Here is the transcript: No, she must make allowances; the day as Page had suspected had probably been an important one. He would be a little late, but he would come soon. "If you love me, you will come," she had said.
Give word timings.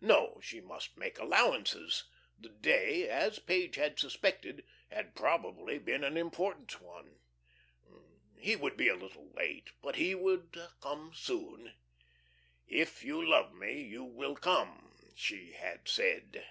No, 0.00 0.38
she 0.40 0.60
must 0.60 0.96
make 0.96 1.18
allowances; 1.18 2.04
the 2.38 2.50
day 2.50 3.08
as 3.08 3.40
Page 3.40 3.74
had 3.74 3.98
suspected 3.98 4.64
had 4.92 5.16
probably 5.16 5.80
been 5.80 6.04
an 6.04 6.16
important 6.16 6.80
one. 6.80 7.18
He 8.38 8.54
would 8.54 8.76
be 8.76 8.86
a 8.86 8.94
little 8.94 9.32
late, 9.32 9.72
but 9.82 9.96
he 9.96 10.14
would 10.14 10.56
come 10.80 11.12
soon. 11.14 11.74
"If 12.68 13.02
you 13.02 13.26
love 13.28 13.52
me, 13.54 13.82
you 13.82 14.04
will 14.04 14.36
come," 14.36 14.94
she 15.16 15.50
had 15.50 15.88
said. 15.88 16.46